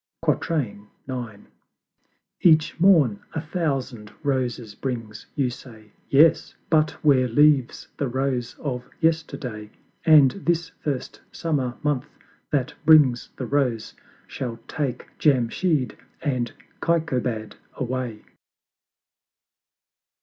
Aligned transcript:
IX. 0.27 1.11
Each 2.41 2.79
Morn 2.79 3.19
a 3.33 3.39
thousand 3.41 4.11
Roses 4.23 4.73
brings, 4.73 5.27
you 5.35 5.51
say: 5.51 5.91
Yes, 6.09 6.55
but 6.71 6.89
where 7.03 7.27
leaves 7.27 7.87
the 7.97 8.07
Rose 8.07 8.55
of 8.57 8.89
Yesterday? 8.99 9.69
And 10.03 10.31
this 10.31 10.69
first 10.83 11.21
Summer 11.31 11.75
month 11.83 12.07
that 12.49 12.73
brings 12.83 13.29
the 13.37 13.45
Rose 13.45 13.93
Shall 14.25 14.57
take 14.67 15.05
Jamshyd 15.19 15.95
and 16.23 16.51
Kaikobad 16.81 17.57
away. 17.75 18.23